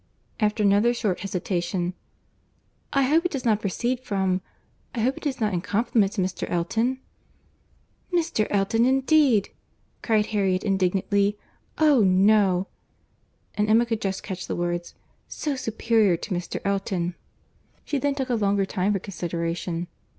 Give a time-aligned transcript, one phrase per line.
[0.39, 1.93] After another short hesitation,
[2.91, 6.49] "I hope it does not proceed from—I hope it is not in compliment to Mr.
[6.49, 6.99] Elton?"
[8.11, 8.47] "Mr.
[8.49, 9.49] Elton indeed!"
[10.01, 12.01] cried Harriet indignantly.—"Oh!
[12.03, 14.95] no"—and Emma could just catch the words,
[15.27, 16.59] "so superior to Mr.
[16.65, 17.13] Elton!"
[17.85, 19.85] She then took a longer time for consideration.